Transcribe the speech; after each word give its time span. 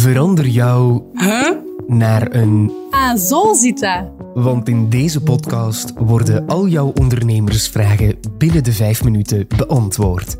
Verander 0.00 0.46
jou 0.46 1.02
Huh? 1.14 1.50
naar 1.86 2.34
een. 2.34 2.72
Ah, 2.90 3.16
zo 3.16 3.54
zit 3.54 3.78
dat. 3.80 4.04
Want 4.34 4.68
in 4.68 4.88
deze 4.88 5.22
podcast 5.22 5.92
worden 5.96 6.46
al 6.46 6.66
jouw 6.66 6.92
ondernemersvragen 7.00 8.18
binnen 8.38 8.64
de 8.64 8.72
vijf 8.72 9.04
minuten 9.04 9.46
beantwoord. 9.56 10.36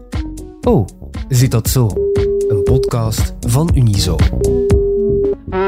Oh, 0.61 0.87
zit 1.29 1.51
dat 1.51 1.69
zo? 1.69 1.89
Een 2.49 2.63
podcast 2.63 3.35
van 3.41 3.71
Unizo. 3.75 4.17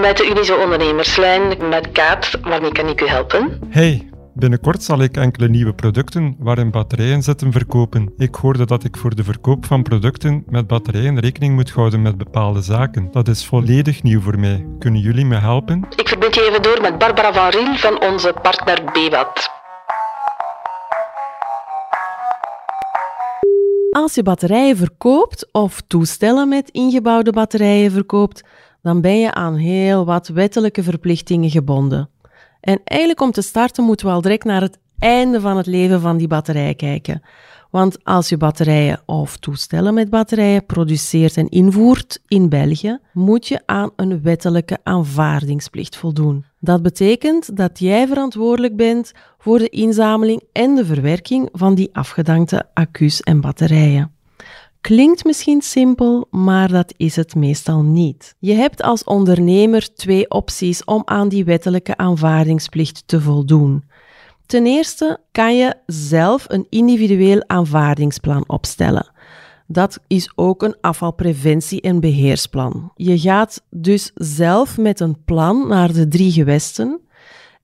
Met 0.01 0.17
de 0.17 0.29
Unizo 0.31 0.57
Ondernemerslijn, 0.63 1.69
met 1.69 1.93
Kaat, 1.93 2.31
waarmee 2.43 2.73
kan 2.73 2.89
ik 2.89 3.01
u 3.01 3.07
helpen? 3.07 3.59
Hey, 3.69 4.09
binnenkort 4.35 4.83
zal 4.83 5.03
ik 5.03 5.17
enkele 5.17 5.49
nieuwe 5.49 5.73
producten 5.75 6.37
waarin 6.39 6.71
batterijen 6.71 7.23
zitten 7.23 7.53
verkopen. 7.53 8.13
Ik 8.17 8.35
hoorde 8.35 8.67
dat 8.67 8.85
ik 8.85 8.97
voor 8.97 9.15
de 9.15 9.25
verkoop 9.25 9.67
van 9.67 9.83
producten 9.83 10.45
met 10.49 10.67
batterijen 10.67 11.21
rekening 11.21 11.55
moet 11.55 11.71
houden 11.71 12.03
met 12.03 12.19
bepaalde 12.19 12.63
zaken. 12.63 13.09
Dat 13.11 13.29
is 13.29 13.47
volledig 13.47 14.03
nieuw 14.03 14.21
voor 14.21 14.39
mij. 14.39 14.67
Kunnen 14.79 15.01
jullie 15.01 15.25
me 15.25 15.37
helpen? 15.37 15.87
Ik 15.97 16.09
verbind 16.09 16.35
je 16.35 16.49
even 16.49 16.63
door 16.63 16.81
met 16.81 16.99
Barbara 16.99 17.33
van 17.33 17.49
Riel 17.49 17.77
van 17.77 18.03
onze 18.03 18.35
partner 18.43 18.85
BWAT. 18.85 19.51
Als 23.91 24.15
je 24.15 24.23
batterijen 24.23 24.77
verkoopt 24.77 25.53
of 25.53 25.83
toestellen 25.87 26.49
met 26.49 26.71
ingebouwde 26.71 27.33
batterijen 27.33 27.91
verkoopt, 27.91 28.45
dan 28.83 29.01
ben 29.01 29.19
je 29.19 29.33
aan 29.35 29.55
heel 29.55 30.05
wat 30.05 30.29
wettelijke 30.29 30.83
verplichtingen 30.83 31.51
gebonden. 31.51 32.12
En 32.63 32.81
eigenlijk 32.85 33.21
om 33.21 33.31
te 33.31 33.43
starten 33.43 33.85
moeten 33.85 34.07
we 34.07 34.13
al 34.13 34.21
direct 34.21 34.45
naar 34.45 34.61
het 34.61 34.79
einde 34.99 35.41
van 35.41 35.57
het 35.57 35.67
leven 35.67 36.01
van 36.01 36.17
die 36.17 36.27
batterij 36.27 36.75
kijken. 36.75 37.23
Want 37.71 38.05
als 38.05 38.29
je 38.29 38.37
batterijen 38.37 39.03
of 39.07 39.37
toestellen 39.37 39.95
met 39.95 40.11
batterijen 40.11 40.67
produceert 40.67 41.37
en 41.37 41.49
invoert 41.49 42.21
in 42.29 42.49
België, 42.49 42.99
moet 43.13 43.49
je 43.49 43.63
aan 43.67 43.91
een 43.97 44.23
wettelijke 44.23 44.79
aanvaardingsplicht 44.83 45.97
voldoen. 45.97 46.45
Dat 46.59 46.83
betekent 46.83 47.57
dat 47.57 47.79
jij 47.79 48.07
verantwoordelijk 48.07 48.77
bent 48.77 49.13
voor 49.39 49.59
de 49.59 49.69
inzameling 49.69 50.43
en 50.53 50.75
de 50.75 50.85
verwerking 50.85 51.49
van 51.53 51.75
die 51.75 51.89
afgedankte 51.93 52.65
accu's 52.75 53.21
en 53.21 53.41
batterijen. 53.41 54.12
Klinkt 54.83 55.25
misschien 55.25 55.63
simpel, 55.63 56.27
maar 56.31 56.69
dat 56.69 56.95
is 56.97 57.17
het 57.17 57.35
meestal 57.35 57.83
niet. 57.83 58.35
Je 58.39 58.53
hebt 58.53 58.83
als 58.83 59.05
ondernemer 59.05 59.95
twee 59.95 60.31
opties 60.31 60.85
om 60.85 61.03
aan 61.05 61.29
die 61.29 61.45
wettelijke 61.45 61.97
aanvaardingsplicht 61.97 63.03
te 63.07 63.21
voldoen. 63.21 63.85
Ten 64.47 64.67
eerste 64.67 65.21
kan 65.33 65.57
je 65.57 65.75
zelf 65.87 66.45
een 66.49 66.67
individueel 66.69 67.45
aanvaardingsplan 67.47 68.45
opstellen. 68.47 69.11
Dat 69.67 69.99
is 70.07 70.33
ook 70.35 70.63
een 70.63 70.77
afvalpreventie- 70.81 71.81
en 71.81 72.01
beheersplan. 72.01 72.93
Je 72.95 73.19
gaat 73.19 73.63
dus 73.71 74.11
zelf 74.15 74.79
met 74.79 75.01
een 75.01 75.25
plan 75.25 75.69
naar 75.69 75.93
de 75.93 76.09
drie 76.09 76.33
gewesten. 76.33 77.01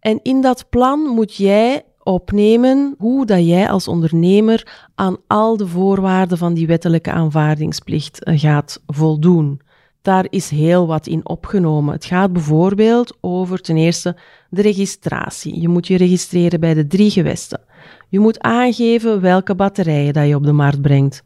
En 0.00 0.20
in 0.22 0.40
dat 0.40 0.66
plan 0.68 1.00
moet 1.00 1.34
jij 1.34 1.84
opnemen 2.08 2.94
hoe 2.98 3.26
dat 3.26 3.46
jij 3.46 3.68
als 3.68 3.88
ondernemer 3.88 4.88
aan 4.94 5.16
al 5.26 5.56
de 5.56 5.66
voorwaarden 5.66 6.38
van 6.38 6.54
die 6.54 6.66
wettelijke 6.66 7.10
aanvaardingsplicht 7.10 8.24
eh, 8.24 8.38
gaat 8.38 8.82
voldoen. 8.86 9.60
Daar 10.02 10.26
is 10.30 10.50
heel 10.50 10.86
wat 10.86 11.06
in 11.06 11.28
opgenomen. 11.28 11.94
Het 11.94 12.04
gaat 12.04 12.32
bijvoorbeeld 12.32 13.16
over 13.20 13.60
ten 13.60 13.76
eerste 13.76 14.16
de 14.50 14.62
registratie. 14.62 15.60
Je 15.60 15.68
moet 15.68 15.86
je 15.86 15.96
registreren 15.96 16.60
bij 16.60 16.74
de 16.74 16.86
drie 16.86 17.10
gewesten. 17.10 17.60
Je 18.08 18.18
moet 18.18 18.40
aangeven 18.40 19.20
welke 19.20 19.54
batterijen 19.54 20.12
dat 20.12 20.28
je 20.28 20.34
op 20.34 20.44
de 20.44 20.52
markt 20.52 20.82
brengt. 20.82 21.22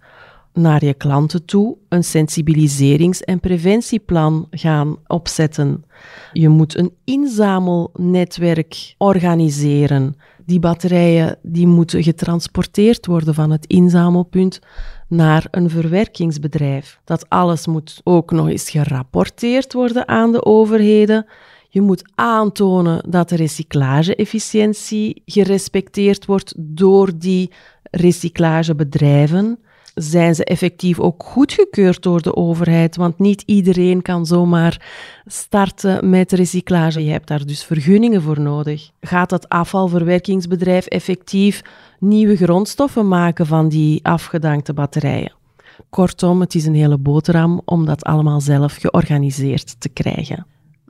Naar 0.55 0.84
je 0.84 0.95
klanten 0.95 1.45
toe 1.45 1.77
een 1.89 2.05
sensibiliserings- 2.05 3.22
en 3.22 3.41
preventieplan 3.41 4.47
gaan 4.50 4.97
opzetten. 5.06 5.84
Je 6.33 6.48
moet 6.48 6.78
een 6.78 6.92
inzamelnetwerk 7.05 8.94
organiseren. 8.98 10.17
Die 10.47 10.61
batterijen 10.61 11.39
die 11.42 11.67
moeten 11.67 12.03
getransporteerd 12.03 13.06
worden 13.06 13.34
van 13.34 13.50
het 13.50 13.66
inzamelpunt 13.66 14.60
naar 15.09 15.47
een 15.50 15.71
verwerkingsbedrijf. 15.71 17.00
Dat 17.04 17.28
alles 17.28 17.66
moet 17.66 18.00
ook 18.04 18.31
nog 18.31 18.48
eens 18.48 18.71
gerapporteerd 18.71 19.72
worden 19.72 20.09
aan 20.09 20.32
de 20.32 20.44
overheden. 20.44 21.27
Je 21.69 21.81
moet 21.81 22.10
aantonen 22.15 23.10
dat 23.10 23.28
de 23.28 23.37
recyclage-efficiëntie 23.37 25.22
gerespecteerd 25.25 26.27
wordt 26.27 26.54
door 26.56 27.19
die 27.19 27.53
recyclagebedrijven. 27.91 29.59
Zijn 29.94 30.34
ze 30.34 30.44
effectief 30.44 31.00
ook 31.00 31.22
goedgekeurd 31.22 32.03
door 32.03 32.22
de 32.22 32.36
overheid? 32.36 32.97
Want 32.97 33.19
niet 33.19 33.42
iedereen 33.47 34.03
kan 34.03 34.26
zomaar 34.26 34.86
starten 35.26 36.10
met 36.10 36.32
recyclage. 36.32 37.04
Je 37.04 37.10
hebt 37.10 37.28
daar 37.28 37.47
dus 37.47 37.64
vergunningen 37.64 38.22
voor 38.22 38.41
nodig. 38.41 38.91
Gaat 39.00 39.30
dat 39.30 39.48
afvalverwerkingsbedrijf 39.48 40.86
effectief 40.86 41.62
nieuwe 41.98 42.36
grondstoffen 42.36 43.08
maken 43.08 43.47
van 43.47 43.69
die 43.69 44.04
afgedankte 44.04 44.72
batterijen? 44.72 45.32
Kortom, 45.91 46.41
het 46.41 46.54
is 46.54 46.66
een 46.66 46.74
hele 46.74 46.98
boterham 46.98 47.60
om 47.64 47.86
dat 47.86 48.04
allemaal 48.04 48.41
zelf 48.41 48.74
georganiseerd 48.74 49.80
te 49.80 49.88
krijgen. 49.88 50.47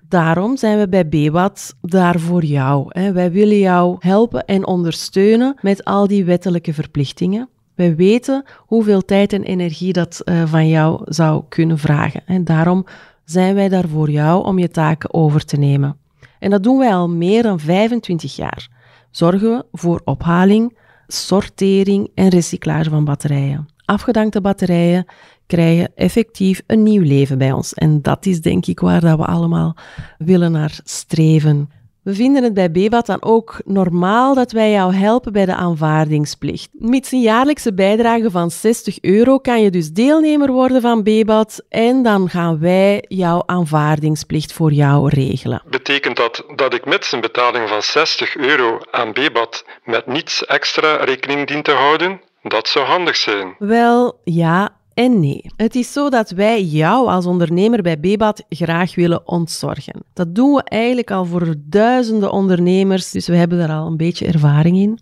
Daarom 0.09 0.57
zijn 0.57 0.79
we 0.79 0.89
bij 0.89 1.09
BWAT 1.09 1.75
daar 1.81 2.21
voor 2.21 2.45
jou. 2.45 2.91
Wij 3.13 3.33
willen 3.33 3.59
jou 3.59 3.97
helpen 3.99 4.45
en 4.45 4.67
ondersteunen 4.67 5.55
met 5.61 5.85
al 5.85 6.07
die 6.07 6.25
wettelijke 6.25 6.75
verplichtingen. 6.75 7.49
Wij 7.75 7.97
weten 7.97 8.45
hoeveel 8.59 9.05
tijd 9.05 9.33
en 9.33 9.43
energie 9.43 9.93
dat 9.93 10.21
uh, 10.25 10.43
van 10.47 10.69
jou 10.69 11.01
zou 11.05 11.43
kunnen 11.49 11.79
vragen. 11.79 12.23
En 12.27 12.45
daarom 12.45 12.87
zijn 13.25 13.55
wij 13.55 13.69
daar 13.69 13.89
voor 13.89 14.11
jou 14.11 14.45
om 14.45 14.59
je 14.59 14.69
taken 14.69 15.15
over 15.15 15.45
te 15.45 15.57
nemen. 15.57 15.97
En 16.39 16.51
dat 16.51 16.63
doen 16.63 16.79
wij 16.79 16.95
al 16.95 17.09
meer 17.09 17.43
dan 17.43 17.61
25 17.61 18.37
jaar. 18.37 18.69
Zorgen 19.11 19.51
we 19.51 19.65
voor 19.73 20.01
ophaling, 20.05 20.77
sortering 21.07 22.11
en 22.15 22.29
recyclage 22.29 22.91
van 22.91 23.05
batterijen. 23.05 23.69
Afgedankte 23.85 24.41
batterijen 24.41 25.07
krijgen 25.47 25.93
effectief 25.95 26.63
een 26.67 26.83
nieuw 26.83 27.03
leven 27.03 27.39
bij 27.39 27.53
ons. 27.53 27.75
En 27.75 28.03
dat 28.03 28.27
is 28.27 28.41
denk 28.41 28.67
ik 28.67 28.81
waar 28.81 29.01
dat 29.01 29.19
we 29.19 29.25
allemaal 29.25 29.77
willen 30.19 30.53
naar 30.53 30.81
streven. 30.85 31.71
We 32.03 32.15
vinden 32.15 32.43
het 32.43 32.55
bij 32.55 32.71
BEBAT 32.71 33.07
dan 33.07 33.23
ook 33.23 33.61
normaal 33.65 34.35
dat 34.35 34.53
wij 34.53 34.71
jou 34.71 34.95
helpen 34.95 35.33
bij 35.33 35.47
de 35.47 35.55
aanvaardingsplicht. 35.55 36.69
Met 36.73 37.13
een 37.13 37.21
jaarlijkse 37.21 37.75
bijdrage 37.75 38.31
van 38.31 38.51
60 38.51 39.01
euro 39.01 39.39
kan 39.39 39.63
je 39.63 39.71
dus 39.71 39.93
deelnemer 39.93 40.53
worden 40.53 40.81
van 40.81 41.03
BEBAT 41.03 41.65
en 41.69 42.03
dan 42.03 42.29
gaan 42.29 42.59
wij 42.59 43.05
jouw 43.09 43.43
aanvaardingsplicht 43.47 44.53
voor 44.53 44.73
jou 44.73 45.09
regelen. 45.09 45.63
Betekent 45.71 46.17
dat 46.17 46.45
dat 46.57 46.75
ik 46.75 46.85
met 46.85 47.13
een 47.13 47.21
betaling 47.21 47.69
van 47.69 47.83
60 47.83 48.37
euro 48.37 48.79
aan 48.91 49.13
BBAT 49.13 49.65
met 49.85 50.07
niets 50.07 50.45
extra 50.45 50.97
rekening 50.97 51.47
dien 51.47 51.63
te 51.63 51.73
houden? 51.73 52.21
Dat 52.43 52.69
zou 52.69 52.87
handig 52.87 53.17
zijn. 53.17 53.55
Wel, 53.59 54.21
ja 54.25 54.81
en 54.95 55.21
nee. 55.21 55.45
Het 55.57 55.75
is 55.75 55.93
zo 55.93 56.09
dat 56.09 56.31
wij 56.31 56.65
jou 56.65 57.09
als 57.09 57.27
ondernemer 57.27 57.83
bij 57.83 58.01
BBAT 58.01 58.45
graag 58.49 58.95
willen 58.95 59.29
ontzorgen. 59.29 60.03
Dat 60.13 60.35
doen 60.35 60.55
we 60.55 60.63
eigenlijk 60.63 61.11
al 61.11 61.25
voor 61.25 61.55
duizenden 61.59 62.33
ondernemers, 62.33 63.11
dus 63.11 63.27
we 63.27 63.37
hebben 63.37 63.59
daar 63.59 63.73
al 63.73 63.87
een 63.87 63.97
beetje 63.97 64.27
ervaring 64.27 64.77
in. 64.77 64.99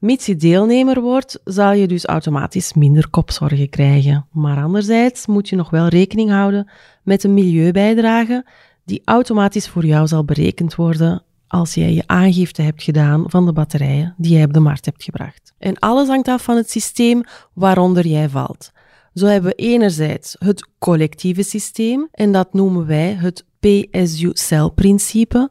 Mits 0.00 0.26
je 0.26 0.36
deelnemer 0.36 1.00
wordt, 1.00 1.40
zal 1.44 1.72
je 1.72 1.86
dus 1.86 2.04
automatisch 2.04 2.74
minder 2.74 3.08
kopzorgen 3.08 3.68
krijgen. 3.68 4.26
Maar 4.32 4.62
anderzijds 4.62 5.26
moet 5.26 5.48
je 5.48 5.56
nog 5.56 5.70
wel 5.70 5.88
rekening 5.88 6.30
houden 6.30 6.70
met 7.02 7.24
een 7.24 7.34
milieubijdrage 7.34 8.46
die 8.84 9.02
automatisch 9.04 9.68
voor 9.68 9.84
jou 9.84 10.06
zal 10.06 10.24
berekend 10.24 10.74
worden 10.74 11.22
als 11.48 11.74
jij 11.74 11.92
je 11.92 12.02
aangifte 12.06 12.62
hebt 12.62 12.82
gedaan 12.82 13.24
van 13.26 13.46
de 13.46 13.52
batterijen 13.52 14.14
die 14.16 14.32
jij 14.32 14.44
op 14.44 14.52
de 14.52 14.60
markt 14.60 14.84
hebt 14.84 15.04
gebracht. 15.04 15.52
En 15.58 15.78
alles 15.78 16.08
hangt 16.08 16.28
af 16.28 16.42
van 16.42 16.56
het 16.56 16.70
systeem 16.70 17.22
waaronder 17.52 18.06
jij 18.06 18.28
valt. 18.28 18.72
Zo 19.14 19.26
hebben 19.26 19.50
we 19.50 19.62
enerzijds 19.62 20.36
het 20.38 20.68
collectieve 20.78 21.42
systeem 21.42 22.08
en 22.12 22.32
dat 22.32 22.52
noemen 22.52 22.86
wij 22.86 23.12
het 23.12 23.44
PSU-celprincipe. 23.60 25.50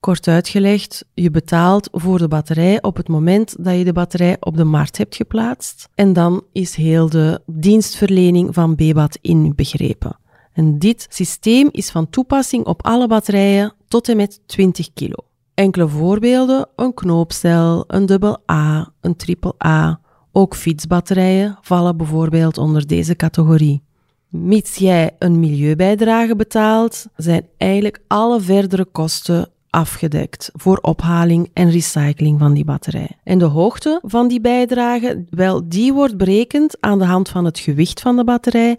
Kort 0.00 0.28
uitgelegd, 0.28 1.04
je 1.14 1.30
betaalt 1.30 1.88
voor 1.92 2.18
de 2.18 2.28
batterij 2.28 2.82
op 2.82 2.96
het 2.96 3.08
moment 3.08 3.64
dat 3.64 3.76
je 3.76 3.84
de 3.84 3.92
batterij 3.92 4.36
op 4.40 4.56
de 4.56 4.64
markt 4.64 4.98
hebt 4.98 5.16
geplaatst. 5.16 5.88
En 5.94 6.12
dan 6.12 6.44
is 6.52 6.74
heel 6.74 7.08
de 7.08 7.40
dienstverlening 7.46 8.54
van 8.54 8.74
BBAT 8.74 9.18
inbegrepen. 9.20 10.18
En 10.52 10.78
dit 10.78 11.06
systeem 11.08 11.68
is 11.70 11.90
van 11.90 12.10
toepassing 12.10 12.64
op 12.66 12.84
alle 12.86 13.06
batterijen 13.06 13.72
tot 13.88 14.08
en 14.08 14.16
met 14.16 14.40
20 14.46 14.92
kilo. 14.92 15.16
Enkele 15.54 15.88
voorbeelden: 15.88 16.68
een 16.76 16.94
knoopcel, 16.94 17.84
een 17.86 18.06
dubbel 18.06 18.42
A, 18.50 18.92
een 19.00 19.16
triple 19.16 19.54
A. 19.64 20.00
Ook 20.32 20.56
fietsbatterijen 20.56 21.58
vallen 21.60 21.96
bijvoorbeeld 21.96 22.58
onder 22.58 22.86
deze 22.86 23.16
categorie. 23.16 23.82
Mits 24.28 24.76
jij 24.76 25.10
een 25.18 25.40
milieubijdrage 25.40 26.36
betaalt, 26.36 27.06
zijn 27.16 27.46
eigenlijk 27.56 28.00
alle 28.06 28.40
verdere 28.40 28.84
kosten 28.84 29.48
afgedekt 29.70 30.50
voor 30.52 30.78
ophaling 30.82 31.50
en 31.52 31.70
recycling 31.70 32.38
van 32.38 32.54
die 32.54 32.64
batterij. 32.64 33.10
En 33.24 33.38
de 33.38 33.44
hoogte 33.44 34.00
van 34.02 34.28
die 34.28 34.40
bijdrage, 34.40 35.24
wel, 35.30 35.68
die 35.68 35.92
wordt 35.92 36.16
berekend 36.16 36.76
aan 36.80 36.98
de 36.98 37.04
hand 37.04 37.28
van 37.28 37.44
het 37.44 37.58
gewicht 37.58 38.00
van 38.00 38.16
de 38.16 38.24
batterij 38.24 38.78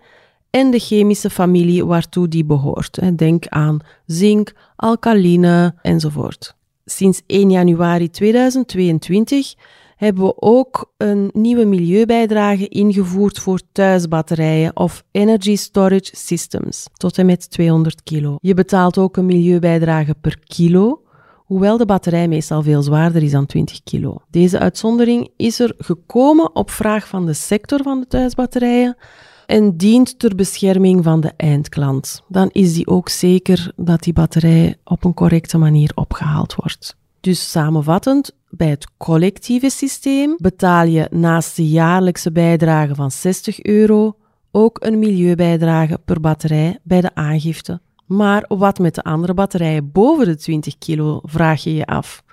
en 0.50 0.72
de 0.72 0.80
chemische 0.80 1.30
familie 1.30 1.86
waartoe 1.86 2.28
die 2.28 2.46
behoort. 2.46 3.18
Denk 3.18 3.48
aan 3.48 3.80
zink, 4.06 4.54
alkaline 4.76 5.76
enzovoort. 5.82 6.56
Sinds 6.86 7.22
1 7.26 7.52
januari 7.52 8.10
2022 8.10 9.54
hebben 10.02 10.24
we 10.24 10.34
ook 10.42 10.94
een 10.98 11.30
nieuwe 11.34 11.66
milieubijdrage 11.66 12.68
ingevoerd 12.68 13.40
voor 13.40 13.60
thuisbatterijen 13.72 14.76
of 14.76 15.04
Energy 15.12 15.56
Storage 15.56 16.10
Systems 16.12 16.88
tot 16.94 17.18
en 17.18 17.26
met 17.26 17.50
200 17.50 18.04
kilo. 18.04 18.36
Je 18.40 18.54
betaalt 18.54 18.98
ook 18.98 19.18
een 19.18 19.26
milieubijdrage 19.26 20.16
per 20.22 20.40
kilo, 20.44 21.02
hoewel 21.36 21.78
de 21.78 21.86
batterij 21.86 22.28
meestal 22.28 22.64
veel 22.64 22.82
zwaarder 22.82 23.24
is 23.24 23.32
dan 23.32 23.46
20 23.46 23.84
kilo. 23.84 24.18
Deze 24.30 24.60
uitzondering 24.60 25.30
is 25.38 25.60
er 25.60 25.74
gekomen 25.78 26.56
op 26.56 26.72
vraag 26.72 27.08
van 27.08 27.26
de 27.26 27.34
sector 27.34 27.82
van 27.84 28.00
de 28.00 28.08
thuisbatterijen 28.08 28.98
en 29.46 29.78
dient 29.78 30.20
ter 30.20 30.36
bescherming 30.36 31.04
van 31.04 31.22
de 31.22 31.34
eindklant. 31.38 32.24
Dan 32.28 32.50
is 32.52 32.74
die 32.74 32.88
ook 32.88 33.10
zeker 33.10 33.72
dat 33.76 34.04
die 34.04 34.14
batterij 34.14 34.76
op 34.84 35.04
een 35.04 35.14
correcte 35.14 35.58
manier 35.58 35.92
opgehaald 35.96 36.56
wordt. 36.56 37.00
Dus 37.22 37.52
samenvattend, 37.52 38.32
bij 38.50 38.70
het 38.70 38.88
collectieve 38.98 39.70
systeem 39.70 40.36
betaal 40.38 40.86
je 40.86 41.08
naast 41.12 41.56
de 41.56 41.68
jaarlijkse 41.70 42.32
bijdrage 42.32 42.96
van 42.96 43.12
60 43.12 43.62
euro 43.62 44.16
ook 44.52 44.78
een 44.84 45.00
milieubijdrage 45.00 46.00
per 46.06 46.20
batterij 46.20 46.80
bij 46.84 47.02
de 47.02 47.16
aangifte. 47.16 47.82
Maar 48.06 48.46
wat 48.48 48.80
met 48.80 48.96
de 48.96 49.04
andere 49.04 49.34
batterijen 49.34 49.92
boven 49.92 50.26
de 50.26 50.36
20 50.36 50.78
kilo, 50.78 51.20
vraag 51.24 51.64
je 51.64 51.74
je 51.74 51.86
af. 51.86 52.24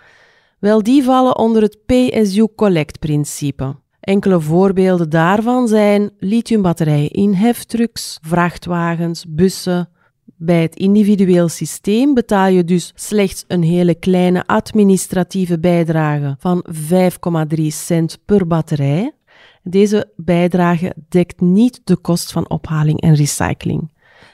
Wel, 0.59 0.83
die 0.83 1.03
vallen 1.03 1.39
onder 1.39 1.63
het 1.63 1.79
pay-as-you-collect-principe. 1.87 3.77
Enkele 4.01 4.41
voorbeelden 4.41 5.11
daarvan 5.11 5.69
zijn 5.69 6.11
lithiumbatterijen 6.19 7.11
in 7.11 7.33
heftrucks, 7.33 8.19
vrachtwagens, 8.23 9.25
bussen, 9.29 9.89
bij 10.37 10.63
het 10.63 10.77
individueel 10.77 11.49
systeem 11.49 12.15
betaal 12.15 12.49
je 12.49 12.65
dus 12.65 12.93
slechts 12.95 13.45
een 13.49 13.63
hele 13.63 13.95
kleine 13.95 14.47
administratieve 14.47 15.59
bijdrage 15.59 16.37
van 16.39 16.65
5,3 17.57 17.67
cent 17.67 18.19
per 18.25 18.47
batterij. 18.47 19.13
Deze 19.63 20.13
bijdrage 20.17 20.95
dekt 21.09 21.41
niet 21.41 21.81
de 21.85 21.97
kost 21.97 22.33
van 22.33 22.51
ophaling 22.51 23.01
en 23.01 23.15
recycling. 23.15 23.91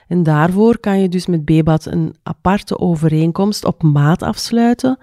En 0.08 0.22
daarvoor 0.22 0.78
kan 0.78 1.00
je 1.00 1.08
dus 1.08 1.26
met 1.26 1.44
BBAT 1.44 1.86
een 1.86 2.14
aparte 2.22 2.78
overeenkomst 2.78 3.64
op 3.64 3.82
maat 3.82 4.22
afsluiten. 4.22 4.98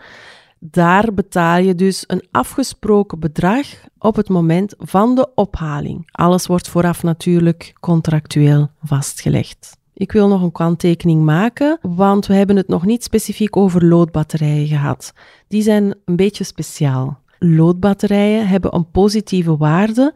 Daar 0.60 1.14
betaal 1.14 1.58
je 1.58 1.76
dus 1.76 2.04
een 2.08 2.24
afgesproken 2.32 3.20
bedrag 3.20 3.66
op 3.98 4.16
het 4.16 4.30
moment 4.30 4.74
van 4.78 5.16
de 5.16 5.30
ophaling. 5.36 6.10
Alles 6.12 6.48
wordt 6.48 6.70
vooraf 6.70 7.04
natuurlijk 7.04 7.74
contractueel 7.80 8.70
vastgelegd. 8.84 9.80
Ik 10.02 10.12
wil 10.12 10.28
nog 10.28 10.42
een 10.42 10.52
kanttekening 10.52 11.24
maken, 11.24 11.78
want 11.82 12.26
we 12.26 12.34
hebben 12.34 12.56
het 12.56 12.68
nog 12.68 12.86
niet 12.86 13.04
specifiek 13.04 13.58
over 13.58 13.86
loodbatterijen 13.86 14.68
gehad. 14.68 15.14
Die 15.48 15.62
zijn 15.62 15.96
een 16.06 16.16
beetje 16.16 16.44
speciaal. 16.44 17.20
Loodbatterijen 17.40 18.48
hebben 18.48 18.76
een 18.76 18.92
positieve 18.92 19.58
waarde, 19.58 20.14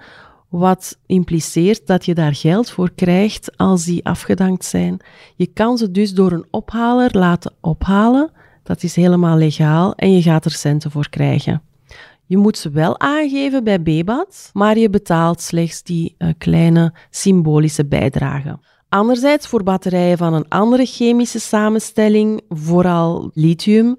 wat 0.49 0.97
impliceert 1.05 1.87
dat 1.87 2.05
je 2.05 2.13
daar 2.13 2.35
geld 2.35 2.69
voor 2.69 2.91
krijgt 2.95 3.57
als 3.57 3.85
die 3.85 4.05
afgedankt 4.05 4.65
zijn. 4.65 4.97
Je 5.35 5.45
kan 5.45 5.77
ze 5.77 5.91
dus 5.91 6.13
door 6.13 6.31
een 6.31 6.45
ophaler 6.51 7.17
laten 7.17 7.53
ophalen. 7.61 8.31
Dat 8.63 8.83
is 8.83 8.95
helemaal 8.95 9.37
legaal 9.37 9.95
en 9.95 10.11
je 10.11 10.21
gaat 10.21 10.45
er 10.45 10.51
centen 10.51 10.91
voor 10.91 11.09
krijgen. 11.09 11.61
Je 12.25 12.37
moet 12.37 12.57
ze 12.57 12.69
wel 12.69 12.99
aangeven 12.99 13.63
bij 13.63 13.81
BBAT, 13.81 14.49
maar 14.53 14.77
je 14.77 14.89
betaalt 14.89 15.41
slechts 15.41 15.83
die 15.83 16.15
uh, 16.17 16.29
kleine 16.37 16.93
symbolische 17.09 17.85
bijdrage. 17.85 18.59
Anderzijds 18.95 19.47
voor 19.47 19.63
batterijen 19.63 20.17
van 20.17 20.33
een 20.33 20.47
andere 20.49 20.85
chemische 20.85 21.39
samenstelling, 21.39 22.41
vooral 22.49 23.31
lithium, 23.33 23.95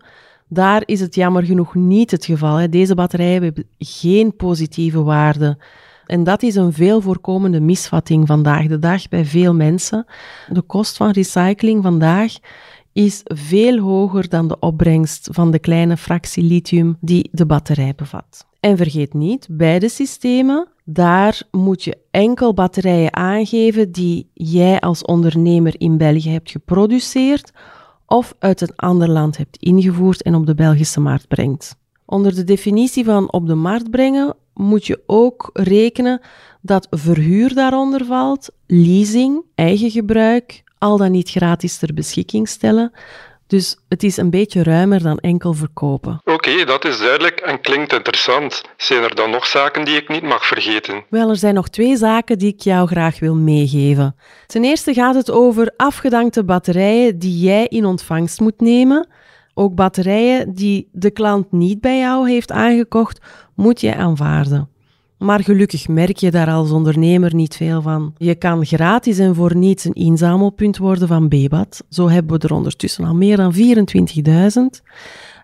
daar 0.49 0.83
is 0.85 1.01
het 1.01 1.15
jammer 1.15 1.43
genoeg 1.43 1.75
niet 1.75 2.11
het 2.11 2.25
geval. 2.25 2.71
Deze 2.71 2.95
batterijen 2.95 3.43
hebben 3.43 3.67
geen 3.79 4.37
positieve 4.37 5.03
waarde. 5.03 5.59
En 6.07 6.25
dat 6.25 6.43
is 6.43 6.55
een 6.55 6.73
veel 6.73 7.01
voorkomende 7.01 7.61
misvatting 7.61 8.27
vandaag 8.27 8.67
de 8.67 8.79
dag 8.79 9.09
bij 9.09 9.25
veel 9.25 9.55
mensen. 9.55 10.07
De 10.49 10.63
kost 10.63 10.97
van 10.97 11.11
recycling 11.11 11.83
vandaag 11.83 12.33
is 12.93 13.21
veel 13.25 13.79
hoger 13.79 14.29
dan 14.29 14.49
de 14.49 14.59
opbrengst 14.59 15.29
van 15.33 15.51
de 15.51 15.59
kleine 15.59 15.97
fractie 15.97 16.43
lithium 16.43 16.97
die 17.01 17.29
de 17.33 17.47
batterij 17.47 17.93
bevat. 17.97 18.47
En 18.61 18.77
vergeet 18.77 19.15
niet, 19.15 19.47
beide 19.51 19.89
systemen, 19.89 20.69
daar 20.89 21.43
moet 21.51 21.85
je 21.85 21.99
enkel 22.11 22.55
batterijen 22.55 23.17
aangeven 23.17 23.93
die 23.93 24.31
jij 24.35 24.81
als 24.81 25.03
ondernemer 25.03 25.75
in 25.79 25.97
België 25.97 26.31
hebt 26.31 26.51
geproduceerd 26.51 27.51
of 28.07 28.35
uit 28.39 28.61
een 28.61 28.77
ander 28.77 29.11
land 29.11 29.37
hebt 29.37 29.57
ingevoerd 29.57 30.23
en 30.23 30.35
op 30.35 30.47
de 30.47 30.55
Belgische 30.55 31.01
markt 31.01 31.29
brengt. 31.29 31.77
Onder 32.05 32.35
de 32.35 32.45
definitie 32.45 33.05
van 33.05 33.33
op 33.33 33.47
de 33.47 33.55
markt 33.55 33.91
brengen 33.91 34.35
moet 34.55 34.87
je 34.87 35.03
ook 35.07 35.51
rekenen 35.53 36.21
dat 36.61 36.87
verhuur 36.91 37.55
daaronder 37.55 38.05
valt, 38.05 38.51
leasing, 38.67 39.43
eigen 39.55 39.91
gebruik, 39.91 40.63
al 40.79 40.97
dan 40.97 41.11
niet 41.11 41.31
gratis 41.31 41.79
ter 41.79 41.95
beschikking 41.95 42.49
stellen. 42.49 42.93
Dus 43.47 43.79
het 43.89 44.03
is 44.03 44.17
een 44.17 44.31
beetje 44.31 44.63
ruimer 44.63 45.03
dan 45.03 45.19
enkel 45.19 45.53
verkopen. 45.53 46.21
Oké, 46.47 46.65
dat 46.65 46.85
is 46.85 46.99
duidelijk 46.99 47.41
en 47.41 47.61
klinkt 47.61 47.93
interessant. 47.93 48.63
Zijn 48.77 49.03
er 49.03 49.15
dan 49.15 49.31
nog 49.31 49.47
zaken 49.47 49.85
die 49.85 49.97
ik 49.97 50.09
niet 50.09 50.23
mag 50.23 50.47
vergeten? 50.47 51.05
Wel, 51.11 51.29
er 51.29 51.37
zijn 51.37 51.55
nog 51.55 51.69
twee 51.69 51.97
zaken 51.97 52.39
die 52.39 52.53
ik 52.53 52.61
jou 52.61 52.87
graag 52.87 53.19
wil 53.19 53.35
meegeven. 53.35 54.17
Ten 54.47 54.65
eerste 54.65 54.95
gaat 54.95 55.15
het 55.15 55.31
over 55.31 55.73
afgedankte 55.77 56.45
batterijen 56.45 57.19
die 57.19 57.39
jij 57.41 57.67
in 57.67 57.85
ontvangst 57.85 58.41
moet 58.41 58.61
nemen. 58.61 59.09
Ook 59.55 59.75
batterijen 59.75 60.55
die 60.55 60.89
de 60.93 61.11
klant 61.11 61.53
niet 61.53 61.81
bij 61.81 61.99
jou 61.99 62.31
heeft 62.31 62.53
aangekocht, 62.53 63.21
moet 63.55 63.81
je 63.81 63.95
aanvaarden. 63.95 64.69
Maar 65.19 65.43
gelukkig 65.43 65.89
merk 65.89 66.17
je 66.17 66.31
daar 66.31 66.51
als 66.51 66.71
ondernemer 66.71 67.35
niet 67.35 67.57
veel 67.57 67.83
van. 67.83 68.15
Je 68.19 68.35
kan 68.35 68.67
gratis 68.67 69.19
en 69.19 69.35
voor 69.35 69.57
niets 69.57 69.85
een 69.85 69.95
inzamelpunt 69.95 70.79
worden 70.79 71.09
van 71.09 71.29
BBAT. 71.29 71.83
Zo 71.89 72.09
hebben 72.09 72.41
we 72.41 72.47
er 72.47 72.55
ondertussen 72.55 73.05
al 73.05 73.15
meer 73.15 73.37
dan 73.37 73.55
24.000. 73.55 74.83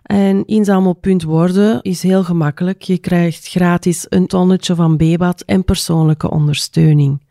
En 0.03 0.45
inzamelpunt 0.45 1.23
worden 1.23 1.81
is 1.81 2.01
heel 2.03 2.23
gemakkelijk. 2.23 2.81
Je 2.81 2.97
krijgt 2.97 3.47
gratis 3.47 4.05
een 4.09 4.27
tonnetje 4.27 4.75
van 4.75 4.97
BBAT 4.97 5.43
en 5.45 5.63
persoonlijke 5.63 6.29
ondersteuning. 6.29 7.21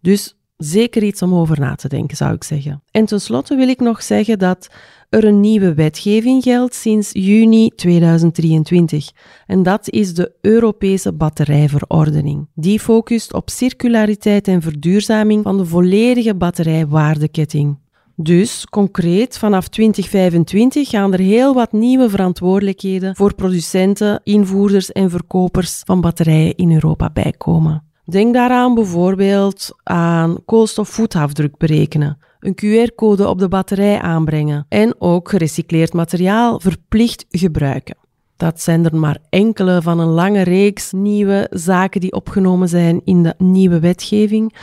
Dus 0.00 0.36
zeker 0.56 1.02
iets 1.02 1.22
om 1.22 1.34
over 1.34 1.60
na 1.60 1.74
te 1.74 1.88
denken, 1.88 2.16
zou 2.16 2.34
ik 2.34 2.44
zeggen. 2.44 2.82
En 2.90 3.04
tenslotte 3.04 3.56
wil 3.56 3.68
ik 3.68 3.80
nog 3.80 4.02
zeggen 4.02 4.38
dat 4.38 4.68
er 5.08 5.24
een 5.24 5.40
nieuwe 5.40 5.74
wetgeving 5.74 6.42
geldt 6.42 6.74
sinds 6.74 7.10
juni 7.12 7.68
2023. 7.68 9.10
En 9.46 9.62
dat 9.62 9.88
is 9.88 10.14
de 10.14 10.32
Europese 10.40 11.12
batterijverordening. 11.12 12.48
Die 12.54 12.80
focust 12.80 13.32
op 13.32 13.50
circulariteit 13.50 14.48
en 14.48 14.62
verduurzaming 14.62 15.42
van 15.42 15.56
de 15.56 15.66
volledige 15.66 16.34
batterijwaardeketting. 16.34 17.78
Dus 18.22 18.66
concreet, 18.70 19.38
vanaf 19.38 19.68
2025 19.68 20.88
gaan 20.88 21.12
er 21.12 21.18
heel 21.18 21.54
wat 21.54 21.72
nieuwe 21.72 22.10
verantwoordelijkheden 22.10 23.16
voor 23.16 23.34
producenten, 23.34 24.20
invoerders 24.24 24.92
en 24.92 25.10
verkopers 25.10 25.82
van 25.84 26.00
batterijen 26.00 26.56
in 26.56 26.72
Europa 26.72 27.10
bijkomen. 27.10 27.82
Denk 28.04 28.34
daaraan 28.34 28.74
bijvoorbeeld 28.74 29.70
aan 29.82 30.38
koolstofvoetafdruk 30.44 31.56
berekenen, 31.56 32.18
een 32.40 32.54
QR-code 32.54 33.28
op 33.28 33.38
de 33.38 33.48
batterij 33.48 34.00
aanbrengen 34.00 34.66
en 34.68 34.94
ook 34.98 35.28
gerecycleerd 35.28 35.92
materiaal 35.92 36.60
verplicht 36.60 37.26
gebruiken. 37.30 37.96
Dat 38.36 38.60
zijn 38.60 38.84
er 38.84 38.96
maar 38.96 39.18
enkele 39.30 39.82
van 39.82 39.98
een 39.98 40.08
lange 40.08 40.42
reeks 40.42 40.92
nieuwe 40.92 41.46
zaken 41.50 42.00
die 42.00 42.12
opgenomen 42.12 42.68
zijn 42.68 43.00
in 43.04 43.22
de 43.22 43.34
nieuwe 43.38 43.80
wetgeving. 43.80 44.54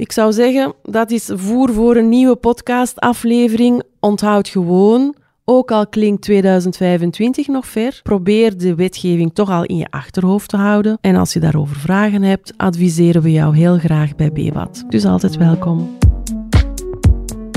Ik 0.00 0.12
zou 0.12 0.32
zeggen, 0.32 0.74
dat 0.82 1.10
is 1.10 1.30
voer 1.34 1.72
voor 1.72 1.96
een 1.96 2.08
nieuwe 2.08 2.36
podcastaflevering. 2.36 3.82
Onthoud 3.98 4.48
gewoon, 4.48 5.14
ook 5.44 5.70
al 5.70 5.86
klinkt 5.86 6.22
2025 6.22 7.46
nog 7.46 7.66
ver, 7.66 8.00
probeer 8.02 8.58
de 8.58 8.74
wetgeving 8.74 9.34
toch 9.34 9.50
al 9.50 9.64
in 9.64 9.76
je 9.76 9.90
achterhoofd 9.90 10.48
te 10.48 10.56
houden. 10.56 10.98
En 11.00 11.16
als 11.16 11.32
je 11.32 11.40
daarover 11.40 11.76
vragen 11.76 12.22
hebt, 12.22 12.52
adviseren 12.56 13.22
we 13.22 13.32
jou 13.32 13.56
heel 13.56 13.78
graag 13.78 14.16
bij 14.16 14.32
BWAT. 14.32 14.84
Dus 14.88 15.04
altijd 15.04 15.36
welkom. 15.36 15.98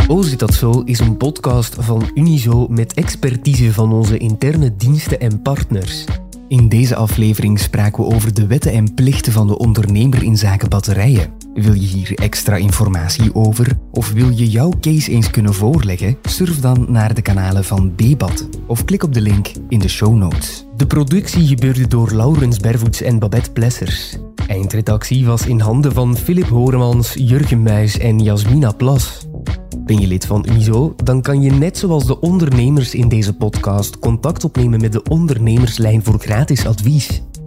Oh 0.08 0.24
zit 0.24 0.40
dat 0.40 0.54
zo 0.54 0.82
is 0.86 1.00
een 1.00 1.18
podcast 1.18 1.76
van 1.80 2.12
Unizo 2.14 2.68
met 2.68 2.94
expertise 2.94 3.74
van 3.74 3.94
onze 3.94 4.18
interne 4.18 4.76
diensten 4.76 5.20
en 5.20 5.42
partners. 5.42 6.06
In 6.48 6.70
deze 6.70 6.96
aflevering 6.96 7.60
spraken 7.60 8.04
we 8.04 8.16
over 8.16 8.34
de 8.34 8.48
wetten 8.48 8.72
en 8.72 8.94
plichten 8.94 9.34
van 9.34 9.48
de 9.48 9.58
ondernemer 9.58 10.24
in 10.24 10.38
zaken 10.38 10.70
batterijen. 10.70 11.43
Wil 11.54 11.74
je 11.74 11.88
hier 11.88 12.14
extra 12.14 12.56
informatie 12.56 13.36
over 13.36 13.78
of 13.92 14.12
wil 14.12 14.30
je 14.30 14.50
jouw 14.50 14.74
case 14.82 15.12
eens 15.12 15.30
kunnen 15.30 15.54
voorleggen? 15.54 16.18
Surf 16.24 16.60
dan 16.60 16.86
naar 16.90 17.14
de 17.14 17.22
kanalen 17.22 17.64
van 17.64 17.96
BBAT 17.96 18.50
of 18.68 18.86
klik 18.86 19.04
op 19.04 19.14
de 19.14 19.22
link 19.22 19.52
in 19.70 19.80
de 19.80 19.88
show 19.88 20.16
notes. 20.16 20.66
De 20.78 20.88
productie 20.88 21.48
gebeurde 21.48 21.88
door 21.88 22.12
Laurens 22.12 22.58
Bervoets 22.58 23.02
en 23.02 23.20
Babette 23.20 23.52
Plessers. 23.52 24.18
Eindredactie 24.48 25.26
was 25.26 25.46
in 25.46 25.60
handen 25.60 25.94
van 25.94 26.18
Philip 26.18 26.48
Horemans, 26.48 27.14
Jurgen 27.14 27.62
Muis 27.62 27.98
en 27.98 28.20
Jasmina 28.20 28.72
Plas. 28.72 29.28
Ben 29.86 30.00
je 30.00 30.08
lid 30.08 30.26
van 30.26 30.46
Unizo? 30.50 30.94
Dan 31.04 31.22
kan 31.22 31.42
je 31.42 31.52
net 31.52 31.78
zoals 31.78 32.06
de 32.06 32.20
ondernemers 32.20 32.96
in 32.96 33.10
deze 33.10 33.34
podcast 33.34 34.00
contact 34.00 34.44
opnemen 34.44 34.82
met 34.82 34.92
de 34.92 35.04
ondernemerslijn 35.04 36.04
voor 36.04 36.20
gratis 36.20 36.66
advies. 36.66 37.22